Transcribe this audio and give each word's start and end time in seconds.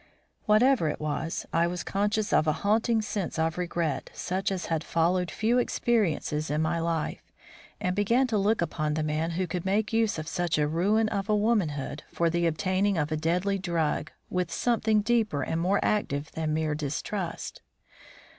Whatever 0.47 0.89
it 0.89 0.99
was, 0.99 1.45
I 1.53 1.67
was 1.67 1.83
conscious 1.83 2.33
of 2.33 2.47
a 2.47 2.53
haunting 2.65 3.03
sense 3.03 3.37
of 3.37 3.59
regret 3.59 4.09
such 4.15 4.51
as 4.51 4.65
had 4.65 4.83
followed 4.83 5.29
few 5.29 5.59
experiences 5.59 6.49
in 6.49 6.59
my 6.63 6.79
life, 6.79 7.31
and 7.79 7.95
began 7.95 8.25
to 8.25 8.37
look 8.39 8.63
upon 8.63 8.95
the 8.95 9.03
man 9.03 9.29
who 9.37 9.45
could 9.45 9.63
make 9.63 9.93
use 9.93 10.17
of 10.17 10.27
such 10.27 10.57
a 10.57 10.67
ruin 10.67 11.07
of 11.09 11.29
womanhood 11.29 12.01
for 12.11 12.31
the 12.31 12.47
obtaining 12.47 12.97
of 12.97 13.11
a 13.11 13.15
deadly 13.15 13.59
drug, 13.59 14.09
with 14.27 14.51
something 14.51 15.01
deeper 15.01 15.43
and 15.43 15.61
more 15.61 15.79
active 15.85 16.31
than 16.31 16.51
mere 16.51 16.73
distrust. 16.73 17.61